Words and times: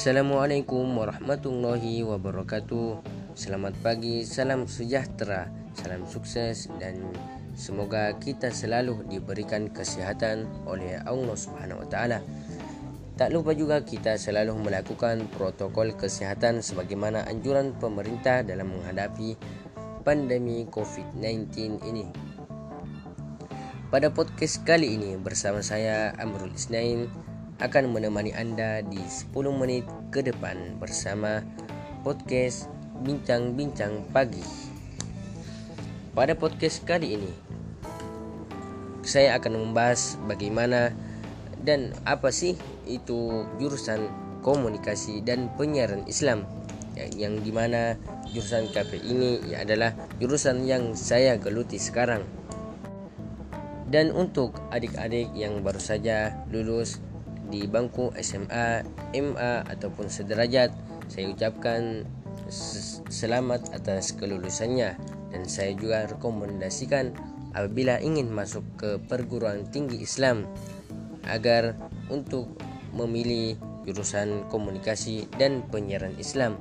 Assalamualaikum 0.00 0.96
warahmatullahi 0.96 2.00
wabarakatuh. 2.08 3.04
Selamat 3.36 3.76
pagi, 3.84 4.24
salam 4.24 4.64
sejahtera, 4.64 5.52
salam 5.76 6.08
sukses 6.08 6.72
dan 6.80 7.04
semoga 7.52 8.16
kita 8.16 8.48
selalu 8.48 9.04
diberikan 9.12 9.68
kesehatan 9.68 10.48
oleh 10.64 11.04
Allah 11.04 11.36
Subhanahu 11.36 11.84
wa 11.84 11.88
taala. 11.92 12.24
Tak 13.20 13.28
lupa 13.28 13.52
juga 13.52 13.84
kita 13.84 14.16
selalu 14.16 14.56
melakukan 14.72 15.28
protokol 15.36 15.92
kesehatan 15.92 16.64
sebagaimana 16.64 17.28
anjuran 17.28 17.76
pemerintah 17.76 18.40
dalam 18.40 18.72
menghadapi 18.72 19.36
pandemi 20.00 20.64
COVID-19 20.72 21.76
ini. 21.84 22.08
Pada 23.92 24.08
podcast 24.08 24.64
kali 24.64 24.96
ini 24.96 25.20
bersama 25.20 25.60
saya 25.60 26.16
Amrul 26.16 26.56
Isnain 26.56 27.04
akan 27.60 27.92
menemani 27.92 28.32
Anda 28.32 28.80
di 28.80 28.96
10 28.96 29.36
menit 29.52 29.84
ke 30.08 30.24
depan 30.24 30.80
bersama 30.80 31.44
podcast 32.00 32.72
Bincang-Bincang 33.04 34.08
Pagi. 34.16 34.40
Pada 36.16 36.32
podcast 36.32 36.80
kali 36.88 37.20
ini, 37.20 37.32
saya 39.04 39.36
akan 39.36 39.60
membahas 39.60 40.16
bagaimana 40.24 40.96
dan 41.60 41.92
apa 42.08 42.32
sih 42.32 42.56
itu 42.88 43.44
jurusan 43.60 44.08
komunikasi 44.40 45.20
dan 45.20 45.52
penyiaran 45.60 46.08
Islam 46.08 46.48
yang, 46.96 47.12
yang 47.12 47.34
di 47.44 47.52
mana 47.52 48.00
jurusan 48.32 48.72
KP 48.72 49.04
ini 49.04 49.52
adalah 49.52 49.92
jurusan 50.16 50.64
yang 50.64 50.96
saya 50.96 51.36
geluti 51.36 51.76
sekarang. 51.76 52.24
Dan 53.90 54.16
untuk 54.16 54.56
adik-adik 54.72 55.34
yang 55.36 55.60
baru 55.60 55.82
saja 55.82 56.46
lulus 56.48 57.02
di 57.50 57.66
bangku 57.66 58.14
SMA, 58.22 58.86
MA 59.12 59.52
ataupun 59.66 60.06
sederajat, 60.06 60.70
saya 61.10 61.26
ucapkan 61.28 62.06
selamat 63.10 63.74
atas 63.74 64.14
kelulusannya 64.14 64.94
dan 65.30 65.42
saya 65.46 65.74
juga 65.74 66.06
rekomendasikan 66.06 67.14
apabila 67.54 67.98
ingin 67.98 68.30
masuk 68.30 68.62
ke 68.78 68.90
perguruan 69.10 69.66
tinggi 69.70 70.02
Islam 70.02 70.46
agar 71.26 71.74
untuk 72.10 72.50
memilih 72.94 73.58
jurusan 73.86 74.46
komunikasi 74.50 75.26
dan 75.38 75.66
penyiaran 75.70 76.14
Islam. 76.18 76.58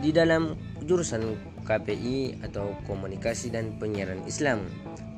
Di 0.00 0.10
dalam 0.10 0.56
jurusan 0.86 1.36
KPI 1.66 2.42
atau 2.42 2.72
komunikasi 2.88 3.52
dan 3.52 3.76
penyiaran 3.76 4.24
Islam, 4.24 4.64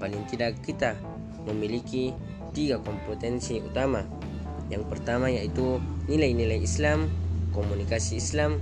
paling 0.03 0.27
tidak 0.29 0.59
kita 0.61 0.99
memiliki 1.47 2.13
tiga 2.53 2.79
kompetensi 2.81 3.59
utama. 3.61 4.05
Yang 4.69 4.85
pertama 4.89 5.29
yaitu 5.29 5.81
nilai-nilai 6.09 6.61
Islam, 6.61 7.09
komunikasi 7.53 8.17
Islam, 8.17 8.61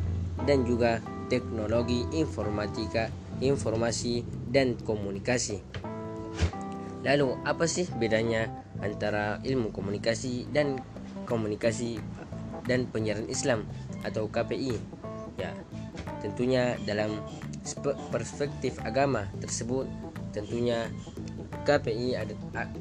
dan 0.48 0.66
juga 0.66 0.98
teknologi 1.30 2.06
informatika, 2.10 3.12
informasi, 3.38 4.26
dan 4.50 4.74
komunikasi. 4.82 5.62
Lalu, 7.06 7.38
apa 7.46 7.64
sih 7.64 7.86
bedanya 7.96 8.50
antara 8.82 9.38
ilmu 9.46 9.72
komunikasi 9.72 10.50
dan 10.50 10.80
komunikasi 11.24 12.02
dan 12.66 12.90
penyiaran 12.90 13.30
Islam 13.30 13.64
atau 14.04 14.28
KPI? 14.28 14.76
Ya, 15.40 15.56
tentunya 16.20 16.76
dalam 16.84 17.22
perspektif 18.12 18.76
agama 18.84 19.30
tersebut 19.40 19.88
tentunya 20.36 20.90
KPI 21.70 22.18
ada, 22.18 22.34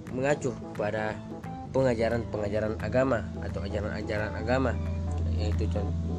mengacu 0.10 0.50
pada 0.74 1.14
pengajaran-pengajaran 1.70 2.82
agama 2.82 3.22
atau 3.46 3.62
ajaran-ajaran 3.62 4.34
agama. 4.34 4.74
Yaitu 5.38 5.70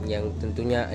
yang 0.07 0.31
tentunya 0.39 0.87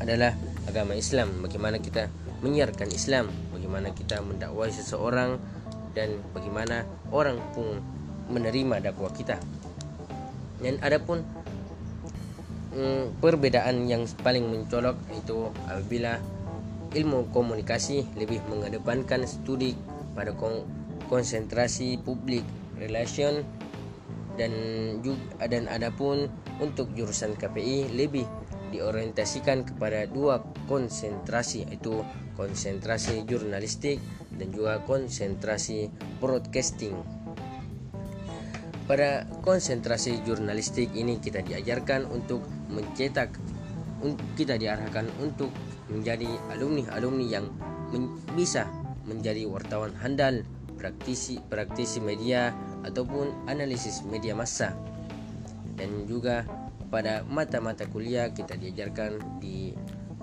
adalah 0.00 0.32
agama 0.64 0.96
Islam. 0.96 1.44
Bagaimana 1.44 1.76
kita 1.76 2.08
menyiarkan 2.40 2.88
Islam 2.88 3.28
bagaimana 3.52 3.92
kita 3.92 4.18
mendakwai 4.24 4.72
seseorang 4.72 5.36
dan 5.92 6.18
bagaimana 6.32 6.88
orang 7.12 7.36
pun 7.52 7.78
menerima 8.32 8.80
dakwah 8.80 9.12
kita. 9.12 9.36
Dan 10.58 10.80
adapun 10.82 11.22
mm, 12.72 13.22
perbedaan 13.22 13.86
yang 13.86 14.08
paling 14.24 14.48
mencolok 14.48 14.96
itu 15.12 15.54
apabila 15.68 16.18
ilmu 16.90 17.30
komunikasi 17.30 18.10
lebih 18.18 18.42
mengedepankan 18.50 19.22
studi 19.28 19.78
pada 20.16 20.34
konsentrasi 21.10 21.98
publik 21.98 22.46
relation 22.78 23.42
dan 24.38 24.52
juga 25.02 25.50
dan 25.50 25.66
adapun 25.66 26.30
untuk 26.62 26.94
jurusan 26.94 27.34
KPI 27.34 27.92
lebih 27.92 28.24
diorientasikan 28.70 29.66
kepada 29.66 30.06
dua 30.06 30.38
konsentrasi 30.70 31.66
yaitu 31.66 32.06
konsentrasi 32.38 33.26
jurnalistik 33.26 33.98
dan 34.38 34.54
juga 34.54 34.80
konsentrasi 34.86 35.90
broadcasting. 36.22 36.94
Pada 38.86 39.26
konsentrasi 39.42 40.22
jurnalistik 40.22 40.94
ini 40.94 41.18
kita 41.18 41.42
diajarkan 41.42 42.06
untuk 42.10 42.46
mencetak 42.70 43.34
kita 44.38 44.56
diarahkan 44.56 45.04
untuk 45.20 45.52
menjadi 45.92 46.30
alumni-alumni 46.56 47.26
yang 47.28 47.46
men 47.92 48.16
bisa 48.38 48.64
menjadi 49.04 49.44
wartawan 49.50 49.92
handal 49.98 50.40
praktisi 50.80 51.36
praktisi 51.52 52.00
media 52.00 52.56
ataupun 52.88 53.44
analisis 53.52 54.00
media 54.08 54.32
massa. 54.32 54.72
Dan 55.76 56.08
juga 56.08 56.48
pada 56.88 57.20
mata-mata 57.28 57.84
kuliah 57.84 58.32
kita 58.32 58.56
diajarkan 58.56 59.40
di 59.44 59.76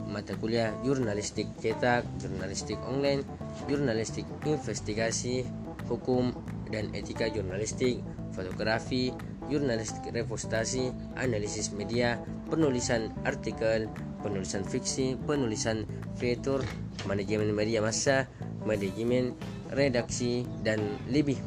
mata 0.10 0.34
kuliah 0.34 0.74
jurnalistik 0.82 1.46
cetak, 1.62 2.02
jurnalistik 2.18 2.82
online, 2.90 3.22
jurnalistik 3.70 4.26
investigasi, 4.50 5.46
hukum 5.86 6.34
dan 6.74 6.90
etika 6.98 7.30
jurnalistik, 7.30 8.02
fotografi, 8.34 9.14
jurnalistik 9.48 10.04
repostasi, 10.12 10.92
analisis 11.16 11.72
media, 11.72 12.20
penulisan 12.52 13.12
artikel, 13.24 13.88
penulisan 14.24 14.64
fiksi, 14.68 15.16
penulisan 15.24 15.88
fitur, 16.20 16.64
manajemen 17.08 17.56
media 17.56 17.80
massa, 17.80 18.28
manajemen 18.68 19.36
redaksi 19.74 20.48
dan 20.64 20.80
lebih 21.10 21.40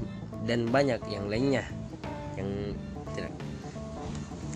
dan 0.45 0.69
banyak 0.69 1.01
yang 1.09 1.29
lainnya 1.29 1.65
yang 2.37 2.75
tidak. 3.13 3.35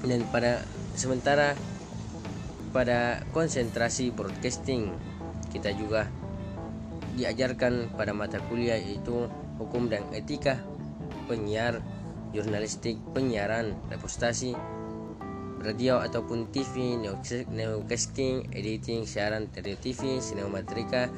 Dan 0.05 0.21
pada 0.29 0.65
sementara 0.97 1.57
pada 2.75 3.23
konsentrasi 3.31 4.11
broadcasting 4.11 4.91
kita 5.55 5.71
juga 5.79 6.11
diajarkan 7.15 7.95
pada 7.95 8.11
mata 8.11 8.43
kuliah 8.51 8.75
yaitu 8.75 9.31
hukum 9.63 9.87
dan 9.87 10.03
etika 10.11 10.59
penyiar 11.31 11.79
jurnalistik 12.35 12.99
penyiaran 13.15 13.79
repostasi 13.87 14.59
radio 15.63 16.03
ataupun 16.03 16.51
TV 16.51 16.99
newscasting 16.99 18.51
editing 18.53 19.07
siaran 19.07 19.47
radio 19.55 19.79
TV 19.79 20.19
sinematrika 20.19 21.09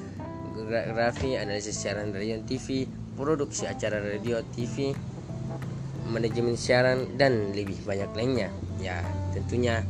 grafi, 0.64 1.36
analisis 1.36 1.76
siaran 1.76 2.16
radio 2.16 2.40
TV, 2.48 2.88
produksi 3.12 3.68
acara 3.68 4.00
radio 4.00 4.40
TV, 4.56 4.96
manajemen 6.08 6.56
siaran 6.56 7.20
dan 7.20 7.52
lebih 7.52 7.76
banyak 7.84 8.08
lainnya. 8.16 8.48
Ya, 8.80 9.04
tentunya 9.36 9.84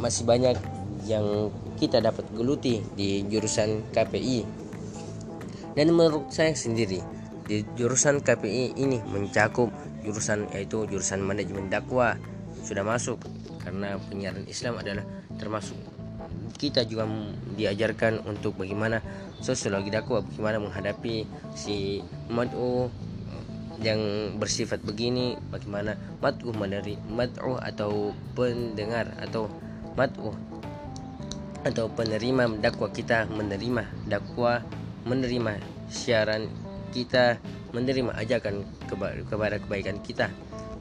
masih 0.00 0.24
banyak 0.24 0.56
yang 1.04 1.52
kita 1.76 2.00
dapat 2.00 2.24
geluti 2.32 2.80
di 2.96 3.26
jurusan 3.28 3.84
KPI. 3.92 4.64
Dan 5.74 5.92
menurut 5.92 6.30
saya 6.30 6.54
sendiri, 6.54 7.02
di 7.44 7.60
jurusan 7.76 8.24
KPI 8.24 8.80
ini 8.80 9.02
mencakup 9.12 9.68
jurusan 10.00 10.48
yaitu 10.56 10.88
jurusan 10.88 11.20
manajemen 11.20 11.68
dakwah 11.68 12.16
sudah 12.64 12.84
masuk 12.84 13.20
karena 13.60 14.00
penyiaran 14.08 14.44
Islam 14.48 14.80
adalah 14.80 15.04
termasuk 15.36 15.76
kita 16.64 16.88
juga 16.88 17.04
diajarkan 17.60 18.24
untuk 18.24 18.56
bagaimana 18.56 19.04
sosiologi 19.44 19.92
dakwah 19.92 20.24
bagaimana 20.24 20.56
menghadapi 20.64 21.28
si 21.52 22.00
mad'u 22.32 22.88
yang 23.84 24.00
bersifat 24.40 24.80
begini 24.80 25.36
bagaimana 25.52 25.98
mad'u 26.24 26.56
meneri 26.56 26.96
mad'u 27.12 27.60
atau 27.60 28.16
pendengar 28.32 29.12
atau 29.20 29.52
mad'u 29.92 30.32
atau 31.64 31.88
penerima 31.92 32.60
dakwah 32.60 32.92
kita 32.92 33.28
menerima 33.28 34.08
dakwah 34.08 34.64
menerima 35.04 35.60
siaran 35.88 36.48
kita 36.92 37.40
menerima 37.74 38.14
ajakan 38.14 38.62
kepada 39.26 39.58
kebaikan 39.58 39.98
kita. 40.00 40.30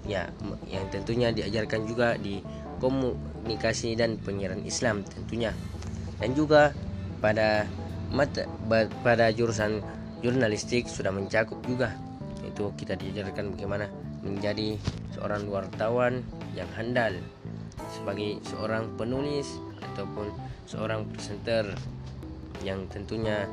Ya 0.04 0.30
yang 0.70 0.86
tentunya 0.92 1.32
diajarkan 1.32 1.88
juga 1.88 2.20
di 2.20 2.44
komunikasi 2.84 3.96
dan 3.96 4.20
penyiaran 4.20 4.62
Islam 4.68 5.08
tentunya 5.08 5.56
dan 6.24 6.32
juga 6.32 6.72
pada 7.20 7.68
mata 8.08 8.48
pada 9.04 9.28
jurusan 9.36 9.84
jurnalistik 10.24 10.88
sudah 10.88 11.12
mencakup 11.12 11.60
juga. 11.68 11.92
Itu 12.48 12.72
kita 12.80 12.96
diajarkan 12.96 13.52
bagaimana 13.52 13.92
menjadi 14.24 14.80
seorang 15.12 15.52
wartawan 15.52 16.24
yang 16.56 16.72
handal 16.80 17.20
sebagai 17.92 18.40
seorang 18.48 18.88
penulis 18.96 19.52
ataupun 19.84 20.32
seorang 20.64 21.04
presenter 21.12 21.76
yang 22.64 22.88
tentunya 22.88 23.44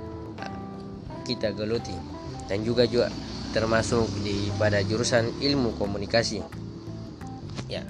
kita 1.27 1.51
geluti. 1.51 1.99
Dan 2.47 2.63
juga 2.63 2.87
juga 2.87 3.11
termasuk 3.51 4.07
di 4.23 4.47
pada 4.55 4.79
jurusan 4.79 5.43
ilmu 5.43 5.75
komunikasi. 5.75 6.39
Ya 7.67 7.83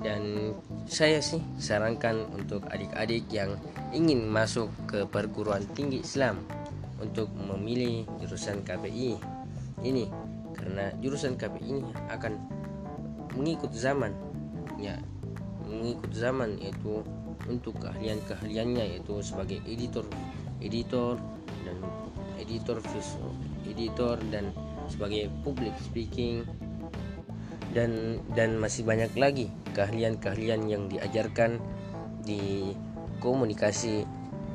dan 0.00 0.56
saya 0.88 1.20
sih 1.20 1.44
sarankan 1.60 2.24
untuk 2.32 2.64
adik-adik 2.72 3.28
yang 3.28 3.56
ingin 3.92 4.24
masuk 4.24 4.72
ke 4.88 5.04
perguruan 5.04 5.64
tinggi 5.76 6.00
Islam 6.00 6.40
untuk 7.00 7.28
memilih 7.36 8.08
jurusan 8.20 8.64
KPI 8.64 9.20
ini. 9.84 10.08
Karena 10.56 10.92
jurusan 11.00 11.36
KPI 11.36 11.68
ini 11.68 11.92
akan 12.12 12.32
mengikut 13.36 13.72
zaman. 13.76 14.12
Ya 14.80 14.96
mengikut 15.68 16.10
zaman 16.16 16.58
yaitu 16.58 17.04
untuk 17.46 17.78
keahlian-keahliannya 17.80 18.98
yaitu 18.98 19.22
sebagai 19.22 19.62
editor 19.64 20.04
editor 20.60 21.16
dan 21.64 21.76
editor 22.36 22.82
visual 22.82 23.32
editor 23.64 24.18
dan 24.28 24.52
sebagai 24.90 25.30
public 25.46 25.72
speaking 25.78 26.44
dan 27.70 28.22
dan 28.34 28.58
masih 28.58 28.82
banyak 28.82 29.12
lagi 29.14 29.46
keahlian-keahlian 29.74 30.66
yang 30.66 30.90
diajarkan 30.90 31.62
di 32.26 32.74
komunikasi 33.22 34.04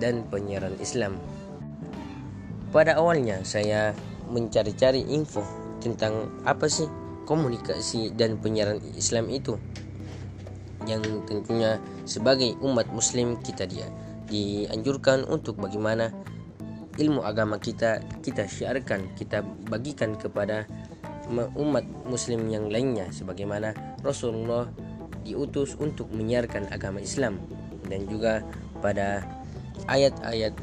dan 0.02 0.28
penyiaran 0.28 0.76
Islam. 0.84 1.16
Pada 2.76 3.00
awalnya 3.00 3.40
saya 3.48 3.96
mencari-cari 4.28 5.06
info 5.08 5.46
tentang 5.80 6.28
apa 6.44 6.68
sih 6.68 6.90
komunikasi 7.24 8.12
dan 8.14 8.36
penyiaran 8.42 8.82
Islam 8.98 9.32
itu 9.32 9.56
yang 10.86 11.02
tentunya 11.26 11.82
sebagai 12.06 12.54
umat 12.62 12.86
muslim 12.94 13.42
kita 13.42 13.66
dia 13.66 13.90
dianjurkan 14.30 15.26
untuk 15.26 15.58
bagaimana 15.58 16.14
ilmu 16.98 17.26
agama 17.26 17.58
kita 17.58 18.02
kita 18.22 18.46
syiarkan 18.46 19.14
kita 19.18 19.42
bagikan 19.68 20.14
kepada 20.16 20.70
umat 21.32 21.86
muslim 22.06 22.48
yang 22.50 22.70
lainnya 22.70 23.10
sebagaimana 23.10 23.74
Rasulullah 24.06 24.70
diutus 25.26 25.74
untuk 25.82 26.14
menyiarkan 26.14 26.70
agama 26.70 27.02
Islam. 27.02 27.42
Dan 27.86 28.06
juga 28.10 28.46
pada 28.82 29.26
ayat-ayat 29.90 30.54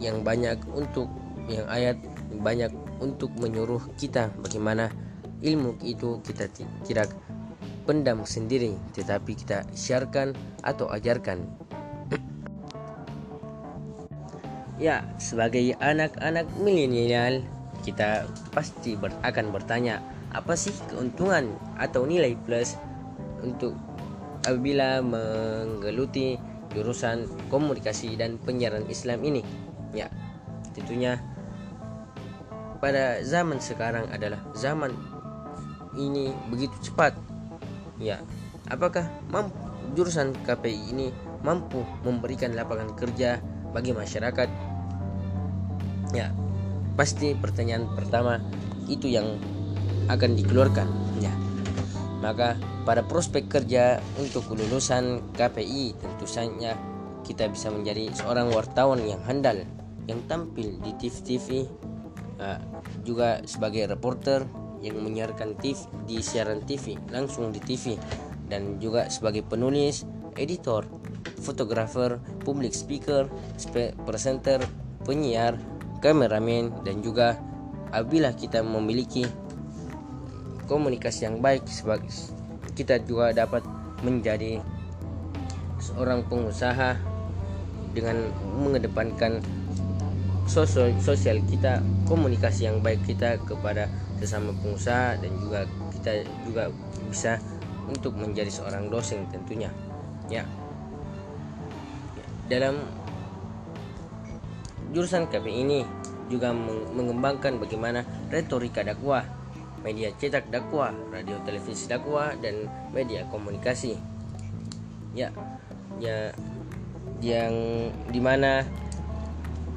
yang 0.00 0.20
banyak 0.24 0.60
untuk 0.72 1.08
yang 1.48 1.66
ayat 1.68 1.96
banyak 2.40 2.70
untuk 3.02 3.32
menyuruh 3.36 3.82
kita 3.98 4.30
bagaimana 4.40 4.88
ilmu 5.42 5.74
itu 5.82 6.22
kita 6.22 6.46
tidak 6.86 7.10
pendam 7.82 8.22
sendiri 8.22 8.78
tetapi 8.94 9.34
kita 9.34 9.66
syiarkan 9.74 10.36
atau 10.62 10.88
ajarkan. 10.92 11.44
Ya 14.82 15.06
sebagai 15.14 15.78
anak-anak 15.78 16.58
milenial 16.58 17.46
kita 17.82 18.26
pasti 18.54 18.94
ber, 18.94 19.10
akan 19.26 19.50
bertanya 19.50 20.00
apa 20.32 20.56
sih 20.56 20.72
keuntungan 20.88 21.52
atau 21.76 22.08
nilai 22.08 22.38
plus 22.46 22.78
untuk 23.44 23.76
apabila 24.42 25.04
menggeluti 25.04 26.40
jurusan 26.72 27.28
komunikasi 27.52 28.16
dan 28.16 28.40
penyiaran 28.40 28.88
Islam 28.88 29.20
ini 29.22 29.44
ya 29.92 30.08
tentunya 30.72 31.20
pada 32.80 33.20
zaman 33.22 33.60
sekarang 33.60 34.08
adalah 34.08 34.40
zaman 34.56 34.90
ini 35.92 36.32
begitu 36.48 36.74
cepat 36.90 37.12
Ya, 38.02 38.18
apakah 38.66 39.06
mampu 39.30 39.54
jurusan 39.94 40.34
KPI 40.42 40.90
ini 40.90 41.14
mampu 41.46 41.86
memberikan 42.02 42.50
lapangan 42.56 42.98
kerja 42.98 43.38
bagi 43.70 43.94
masyarakat? 43.94 44.48
Ya, 46.10 46.34
pasti 46.94 47.32
pertanyaan 47.36 47.88
pertama 47.92 48.38
itu 48.88 49.08
yang 49.08 49.38
akan 50.10 50.34
dikeluarkan. 50.36 50.88
Ya, 51.22 51.32
maka 52.20 52.58
pada 52.82 53.06
prospek 53.06 53.46
kerja 53.46 54.02
untuk 54.18 54.50
lulusan 54.52 55.22
KPI 55.34 55.98
tentu 55.98 56.26
saja 56.26 56.74
kita 57.22 57.46
bisa 57.50 57.70
menjadi 57.70 58.10
seorang 58.10 58.50
wartawan 58.50 58.98
yang 59.06 59.22
handal 59.22 59.62
yang 60.10 60.18
tampil 60.26 60.74
di 60.82 60.90
TV-TV 60.98 61.70
uh, 62.42 62.58
juga 63.06 63.38
sebagai 63.46 63.86
reporter 63.86 64.42
yang 64.82 64.98
menyiarkan 64.98 65.54
TV 65.62 65.78
di 66.10 66.18
siaran 66.18 66.66
TV 66.66 66.98
langsung 67.14 67.54
di 67.54 67.62
TV 67.62 67.94
dan 68.50 68.82
juga 68.82 69.06
sebagai 69.06 69.46
penulis, 69.46 70.02
editor, 70.34 70.84
fotografer, 71.38 72.18
public 72.42 72.74
speaker, 72.74 73.30
presenter, 74.02 74.58
penyiar, 75.06 75.56
kameramen 76.02 76.74
dan 76.82 77.00
juga 77.00 77.38
apabila 77.94 78.34
kita 78.34 78.60
memiliki 78.60 79.24
komunikasi 80.66 81.30
yang 81.30 81.38
baik 81.38 81.62
kita 82.74 82.98
juga 83.06 83.30
dapat 83.30 83.62
menjadi 84.02 84.58
seorang 85.78 86.26
pengusaha 86.26 86.98
dengan 87.92 88.32
mengedepankan 88.58 89.38
sosial 90.48 90.90
sosial 90.98 91.38
kita 91.46 91.78
komunikasi 92.08 92.66
yang 92.66 92.82
baik 92.82 93.04
kita 93.06 93.38
kepada 93.46 93.86
sesama 94.18 94.50
pengusaha 94.58 95.18
dan 95.18 95.32
juga 95.38 95.66
kita 95.94 96.26
juga 96.46 96.70
bisa 97.10 97.38
untuk 97.86 98.14
menjadi 98.14 98.48
seorang 98.48 98.88
dosen 98.88 99.26
tentunya. 99.28 99.68
Ya, 100.30 100.46
dalam 102.46 102.78
jurusan 104.92 105.26
KP 105.26 105.46
ini 105.48 105.82
juga 106.28 106.52
mengembangkan 106.96 107.60
bagaimana 107.60 108.04
retorika 108.32 108.84
dakwah 108.84 109.24
media 109.82 110.14
cetak 110.14 110.48
dakwah 110.48 110.94
radio 111.10 111.36
televisi 111.42 111.90
dakwah 111.90 112.32
dan 112.38 112.70
media 112.94 113.26
komunikasi. 113.28 113.98
Ya 115.12 115.34
ya 115.98 116.30
yang 117.18 117.52
di 118.08 118.20
mana 118.22 118.62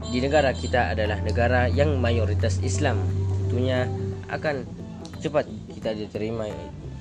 di 0.05 0.21
negara 0.21 0.53
kita 0.53 0.93
adalah 0.93 1.17
negara 1.25 1.65
yang 1.65 1.97
mayoritas 1.97 2.61
Islam. 2.61 3.01
Tentunya 3.49 3.89
akan 4.29 4.63
cepat 5.19 5.49
kita 5.73 5.97
diterima 5.97 6.45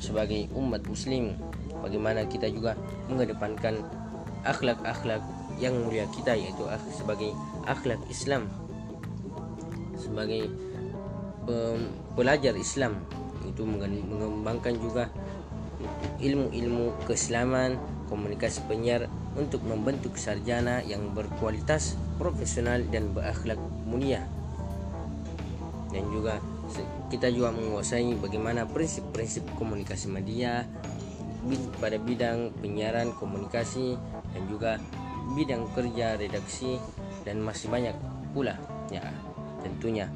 sebagai 0.01 0.49
umat 0.57 0.81
muslim. 0.89 1.37
Bagaimana 1.85 2.25
kita 2.25 2.49
juga 2.49 2.73
mengedepankan 3.13 3.85
akhlak-akhlak 4.49 5.21
yang 5.63 5.75
mulia 5.87 6.09
kita 6.11 6.35
yaitu 6.35 6.67
sebagai 6.95 7.31
akhlak 7.65 8.01
Islam. 8.11 8.51
Sebagai 9.99 10.51
pelajar 12.17 12.55
Islam. 12.57 13.01
Itu 13.45 13.69
mengembangkan 13.69 14.75
juga 14.81 15.13
ilmu-ilmu 16.19 17.05
keislaman 17.05 17.77
komunikasi 18.09 18.65
penyiar 18.71 19.07
untuk 19.35 19.61
membentuk 19.67 20.15
sarjana 20.15 20.81
yang 20.87 21.13
berkualitas 21.13 21.99
profesional 22.17 22.81
dan 22.89 23.11
berakhlak 23.11 23.59
mulia. 23.85 24.25
Dan 25.91 26.11
juga 26.11 26.41
kita 27.13 27.31
juga 27.31 27.55
menguasai 27.55 28.19
bagaimana 28.19 28.67
prinsip-prinsip 28.67 29.47
komunikasi 29.55 30.11
media 30.11 30.67
pada 31.79 32.01
bidang 32.01 32.51
penyiaran 32.59 33.13
komunikasi 33.21 33.95
dan 34.33 34.43
juga 34.49 34.81
bidang 35.33 35.65
kerja 35.73 36.21
redaksi 36.21 36.77
dan 37.25 37.41
masih 37.41 37.73
banyak 37.73 37.97
pula. 38.37 38.61
Ya 38.93 39.09
tentunya. 39.65 40.13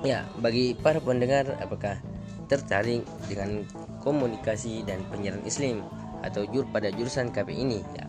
Ya 0.00 0.24
bagi 0.40 0.72
para 0.72 0.96
pendengar 0.98 1.60
apakah 1.60 2.00
tertarik 2.48 3.04
dengan 3.28 3.68
komunikasi 4.00 4.82
dan 4.88 5.04
penyiaran 5.12 5.44
Islam 5.44 5.84
atau 6.24 6.48
jur 6.48 6.64
pada 6.72 6.88
jurusan 6.88 7.28
KP 7.28 7.52
ini? 7.52 7.84
Ya 7.92 8.08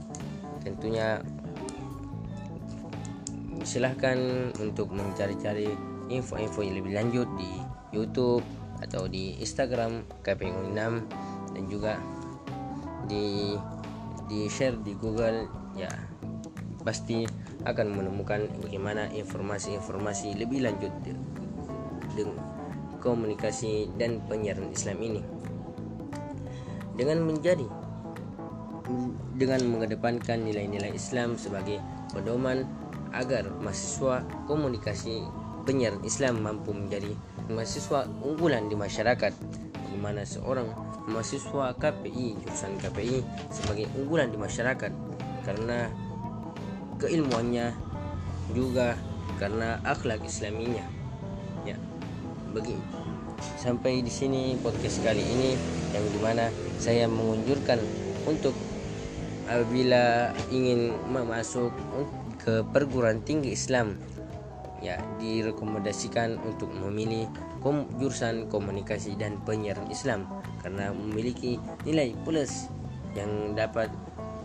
tentunya. 0.63 1.19
Silahkan 3.61 4.17
untuk 4.57 4.89
mencari-cari 4.89 5.69
info-info 6.09 6.65
yang 6.65 6.81
lebih 6.81 6.97
lanjut 6.97 7.29
di 7.37 7.61
YouTube 7.93 8.41
atau 8.81 9.05
di 9.05 9.37
Instagram 9.37 10.01
KPU 10.25 10.73
6 10.73 11.53
dan 11.53 11.63
juga 11.69 11.93
di 13.05 13.53
di 14.31 14.47
share 14.47 14.79
di 14.79 14.95
Google 14.95 15.43
ya 15.75 15.91
pasti 16.87 17.27
akan 17.67 17.87
menemukan 17.91 18.47
bagaimana 18.63 19.11
informasi-informasi 19.11 20.39
lebih 20.39 20.63
lanjut 20.63 20.89
dengan 22.15 22.39
komunikasi 23.03 23.91
dan 23.99 24.23
penyiaran 24.31 24.71
Islam 24.71 24.97
ini. 25.03 25.21
Dengan 26.95 27.27
menjadi 27.27 27.67
dengan 29.35 29.61
mengedepankan 29.67 30.47
nilai-nilai 30.47 30.95
Islam 30.95 31.35
sebagai 31.35 31.83
pedoman 32.15 32.63
agar 33.11 33.51
mahasiswa 33.59 34.23
komunikasi 34.47 35.27
penyiaran 35.67 36.01
Islam 36.07 36.39
mampu 36.39 36.71
menjadi 36.71 37.11
mahasiswa 37.51 38.07
unggulan 38.23 38.71
di 38.71 38.75
masyarakat. 38.79 39.33
Bagaimana 39.75 40.23
seorang 40.23 40.71
mahasiswa 41.09 41.73
KPI 41.77 42.41
jurusan 42.41 42.77
KPI 42.77 43.25
sebagai 43.49 43.87
unggulan 43.97 44.29
di 44.29 44.37
masyarakat. 44.37 44.91
Karena 45.41 45.89
keilmuannya 47.01 47.73
juga 48.53 48.99
karena 49.41 49.81
akhlak 49.81 50.21
islaminya. 50.25 50.85
Ya 51.65 51.77
bagi 52.51 52.77
sampai 53.57 54.03
di 54.05 54.11
sini 54.11 54.59
podcast 54.59 55.01
kali 55.01 55.23
ini 55.23 55.57
yang 55.95 56.05
di 56.11 56.19
mana 56.21 56.49
saya 56.77 57.09
mengunjurkan 57.09 57.79
untuk 58.27 58.53
apabila 59.49 60.31
ingin 60.53 60.93
masuk 61.09 61.73
ke 62.41 62.61
perguruan 62.69 63.21
tinggi 63.21 63.53
Islam 63.53 63.97
ya 64.81 64.97
direkomendasikan 65.21 66.41
untuk 66.41 66.73
memilih 66.73 67.29
kom 67.61 67.85
jurusan 68.01 68.49
komunikasi 68.49 69.13
dan 69.13 69.37
penyiaran 69.45 69.85
Islam 69.93 70.25
karena 70.65 70.89
memiliki 70.89 71.61
nilai 71.85 72.17
plus 72.25 72.67
yang 73.13 73.53
dapat 73.53 73.93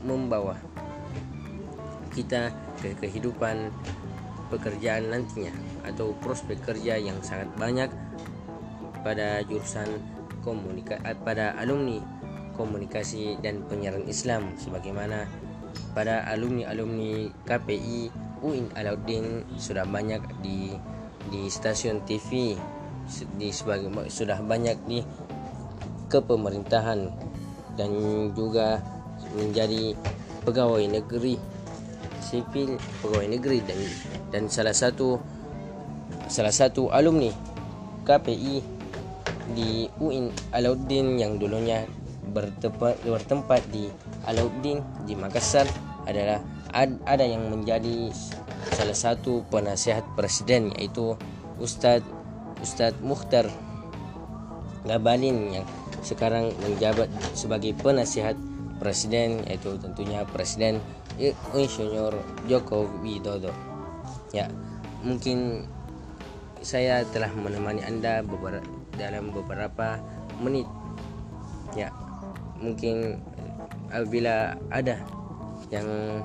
membawa 0.04 0.60
kita 2.12 2.52
ke 2.80 2.92
kehidupan 3.00 3.72
pekerjaan 4.52 5.10
nantinya 5.10 5.52
atau 5.88 6.12
prospek 6.20 6.60
kerja 6.62 7.00
yang 7.00 7.18
sangat 7.24 7.48
banyak 7.56 7.90
pada 9.02 9.42
jurusan 9.48 9.88
komunikasi 10.44 11.02
eh, 11.02 11.18
pada 11.18 11.56
alumni 11.58 11.98
komunikasi 12.54 13.36
dan 13.44 13.64
penyiaran 13.68 14.06
Islam 14.08 14.56
sebagaimana 14.56 15.28
pada 15.92 16.24
alumni-alumni 16.32 17.28
KPI 17.44 18.25
UIN 18.44 18.68
Alauddin 18.76 19.44
sudah 19.56 19.88
banyak 19.88 20.20
di 20.44 20.74
di 21.30 21.50
stasiun 21.50 22.04
TV 22.06 22.54
di 23.38 23.48
sebagai 23.54 23.88
sudah 24.10 24.42
banyak 24.42 24.76
di 24.86 24.98
kepemerintahan 26.10 27.10
dan 27.78 27.90
juga 28.34 28.82
menjadi 29.34 29.94
pegawai 30.42 30.86
negeri 30.86 31.38
sipil 32.22 32.78
pegawai 33.02 33.28
negeri 33.30 33.62
dan 33.62 33.80
dan 34.34 34.42
salah 34.50 34.74
satu 34.74 35.18
salah 36.26 36.50
satu 36.50 36.90
alumni 36.90 37.30
KPI 38.02 38.62
di 39.54 39.86
UIN 40.02 40.34
Alauddin 40.50 41.18
yang 41.22 41.38
dulunya 41.38 41.86
bertempat 42.34 42.98
bertempat 43.06 43.62
di 43.70 43.86
Alauddin 44.26 44.82
di 45.06 45.14
Makassar 45.14 45.66
adalah 46.06 46.42
ad, 46.76 47.00
ada 47.08 47.24
yang 47.24 47.48
menjadi 47.48 48.12
salah 48.76 48.96
satu 48.96 49.48
penasihat 49.48 50.04
presiden 50.12 50.76
yaitu 50.76 51.16
Ustadz 51.56 52.04
Ustadz 52.60 53.00
Mukhtar 53.00 53.48
Ngabalin 54.84 55.50
yang 55.50 55.66
sekarang 56.04 56.54
menjabat 56.62 57.10
sebagai 57.34 57.74
penasihat 57.74 58.38
presiden 58.78 59.42
yaitu 59.48 59.74
tentunya 59.82 60.22
presiden 60.30 60.78
Insinyur 61.56 62.14
Joko 62.46 62.86
Widodo. 63.02 63.50
Ya, 64.30 64.46
mungkin 65.02 65.66
saya 66.62 67.02
telah 67.10 67.32
menemani 67.34 67.82
Anda 67.82 68.22
beberapa 68.22 68.62
dalam 68.94 69.34
beberapa 69.34 69.98
menit. 70.38 70.68
Ya, 71.74 71.90
mungkin 72.60 73.18
apabila 73.90 74.54
ada 74.70 75.02
yang 75.72 76.22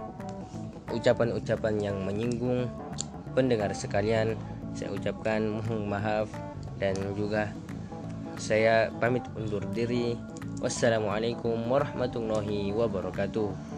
ucapan-ucapan 0.94 1.76
yang 1.80 1.98
menyinggung. 2.04 2.68
Pendengar 3.32 3.72
sekalian 3.72 4.36
saya 4.76 4.92
ucapkan 4.92 5.60
mohon 5.60 5.88
maaf 5.88 6.28
dan 6.80 6.96
juga 7.16 7.52
saya 8.36 8.92
pamit 9.00 9.24
undur 9.36 9.64
diri. 9.72 10.16
Wassalamualaikum 10.62 11.58
warahmatullahi 11.66 12.70
wabarakatuh 12.76 13.71